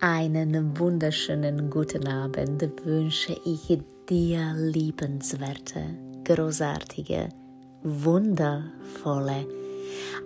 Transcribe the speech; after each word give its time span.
Einen 0.00 0.78
wunderschönen 0.78 1.70
guten 1.70 2.06
Abend 2.06 2.62
wünsche 2.84 3.36
ich 3.44 3.80
dir, 4.08 4.54
liebenswerte, 4.54 5.82
großartige, 6.24 7.28
wundervolle, 7.82 9.44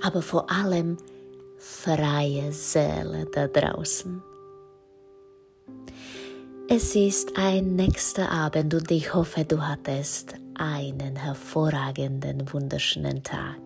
aber 0.02 0.20
vor 0.20 0.50
allem 0.50 0.98
freie 1.56 2.52
Seele 2.52 3.26
da 3.32 3.48
draußen. 3.48 4.22
Es 6.68 6.94
ist 6.94 7.38
ein 7.38 7.74
nächster 7.74 8.30
Abend 8.30 8.74
und 8.74 8.90
ich 8.90 9.14
hoffe, 9.14 9.46
du 9.46 9.66
hattest 9.66 10.34
einen 10.54 11.16
hervorragenden, 11.16 12.44
wunderschönen 12.52 13.22
Tag. 13.22 13.56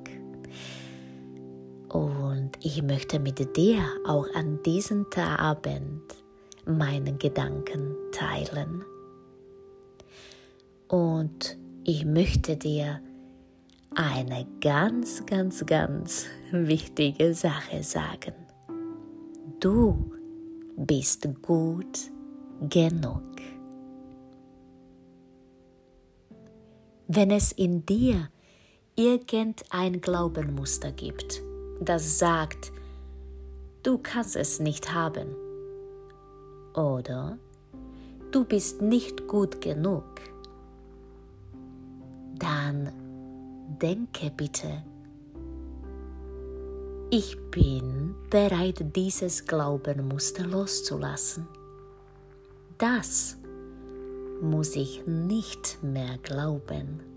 Und 2.46 2.64
ich 2.64 2.80
möchte 2.80 3.18
mit 3.18 3.56
dir 3.56 3.82
auch 4.06 4.32
an 4.36 4.62
diesem 4.62 5.04
Abend 5.16 6.14
meinen 6.64 7.18
Gedanken 7.18 7.96
teilen. 8.12 8.84
Und 10.86 11.58
ich 11.82 12.04
möchte 12.04 12.56
dir 12.56 13.00
eine 13.96 14.46
ganz, 14.60 15.26
ganz, 15.26 15.66
ganz 15.66 16.26
wichtige 16.52 17.34
Sache 17.34 17.82
sagen. 17.82 18.34
Du 19.58 20.12
bist 20.76 21.28
gut 21.42 21.98
genug. 22.70 23.24
Wenn 27.08 27.32
es 27.32 27.50
in 27.50 27.84
dir 27.84 28.28
irgendein 28.94 30.00
Glaubenmuster 30.00 30.92
gibt, 30.92 31.42
das 31.80 32.18
sagt, 32.18 32.72
du 33.82 33.98
kannst 33.98 34.36
es 34.36 34.60
nicht 34.60 34.92
haben 34.92 35.28
oder 36.74 37.38
du 38.32 38.44
bist 38.44 38.82
nicht 38.82 39.26
gut 39.28 39.60
genug, 39.60 40.04
dann 42.38 42.92
denke 43.80 44.30
bitte, 44.36 44.82
ich 47.10 47.38
bin 47.50 48.14
bereit, 48.30 48.96
dieses 48.96 49.46
Glaubenmuster 49.46 50.44
loszulassen. 50.44 51.46
Das 52.78 53.38
muss 54.42 54.74
ich 54.74 55.06
nicht 55.06 55.78
mehr 55.82 56.18
glauben. 56.18 57.15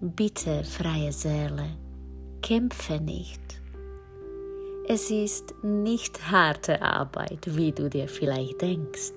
Bitte, 0.00 0.62
freie 0.62 1.10
Seele, 1.10 1.76
kämpfe 2.40 3.00
nicht. 3.00 3.60
Es 4.86 5.10
ist 5.10 5.52
nicht 5.64 6.30
harte 6.30 6.80
Arbeit, 6.82 7.56
wie 7.56 7.72
du 7.72 7.90
dir 7.90 8.06
vielleicht 8.06 8.62
denkst. 8.62 9.14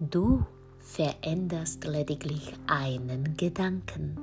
Du 0.00 0.44
veränderst 0.80 1.86
lediglich 1.86 2.54
einen 2.66 3.36
Gedanken. 3.36 4.18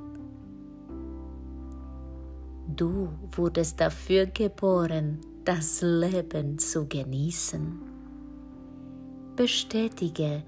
Du 2.67 3.07
wurdest 3.31 3.79
dafür 3.79 4.25
geboren, 4.25 5.21
das 5.45 5.81
Leben 5.81 6.59
zu 6.59 6.85
genießen. 6.85 7.81
Bestätige, 9.37 10.43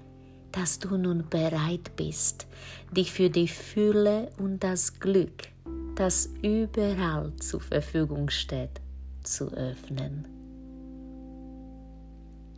dass 0.56 0.78
du 0.78 0.96
nun 0.96 1.28
bereit 1.28 1.94
bist, 1.96 2.46
dich 2.90 3.12
für 3.12 3.28
die 3.28 3.46
Fülle 3.46 4.30
und 4.38 4.64
das 4.64 4.98
Glück, 4.98 5.48
das 5.96 6.30
überall 6.42 7.36
zur 7.36 7.60
Verfügung 7.60 8.30
steht, 8.30 8.80
zu 9.22 9.52
öffnen. 9.52 10.26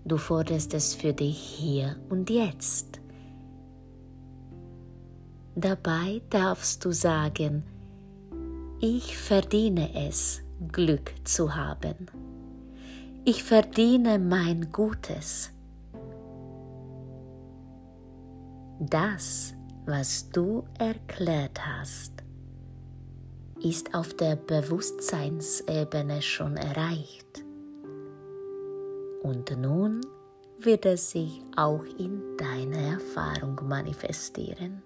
Du 0.05 0.17
forderst 0.17 0.75
es 0.75 0.95
für 0.95 1.13
dich 1.13 1.39
hier 1.39 1.97
und 2.09 2.31
jetzt. 2.31 3.01
Dabei 5.57 6.23
darfst 6.31 6.85
du 6.85 6.93
sagen, 6.93 7.65
ich 8.81 9.17
verdiene 9.19 10.07
es, 10.07 10.41
Glück 10.71 11.13
zu 11.25 11.57
haben. 11.57 12.07
Ich 13.25 13.43
verdiene 13.43 14.21
mein 14.21 14.71
Gutes. 14.71 15.51
Das, 18.81 19.55
was 19.87 20.31
du 20.31 20.63
erklärt 20.79 21.59
hast, 21.67 22.13
ist 23.61 23.93
auf 23.93 24.15
der 24.15 24.37
Bewusstseinsebene 24.37 26.23
schon 26.23 26.57
erreicht. 26.57 27.45
Und 29.25 29.51
nun 29.61 30.01
wird 30.61 30.87
es 30.87 31.11
sich 31.11 31.43
auch 31.57 31.83
in 31.99 32.23
deiner 32.37 32.95
Erfahrung 32.95 33.59
manifestieren. 33.67 34.81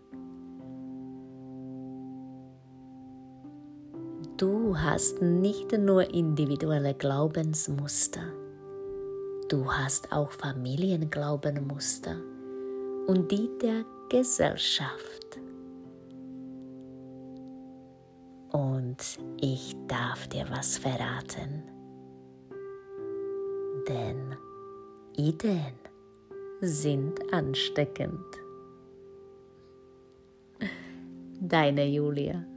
Du 4.38 4.74
hast 4.78 5.20
nicht 5.20 5.70
nur 5.72 6.14
individuelle 6.14 6.94
Glaubensmuster, 6.94 8.24
du 9.50 9.70
hast 9.70 10.10
auch 10.12 10.30
Familienglaubenmuster 10.30 12.16
und 13.06 13.30
die 13.30 13.48
der 13.60 13.84
Gesellschaft. 14.08 15.40
Und 18.50 19.18
ich 19.40 19.74
darf 19.88 20.28
dir 20.28 20.44
was 20.50 20.76
verraten, 20.78 21.62
denn 23.88 24.36
Ideen 25.16 25.74
sind 26.60 27.32
ansteckend. 27.32 28.24
Deine 31.40 31.86
Julia. 31.86 32.51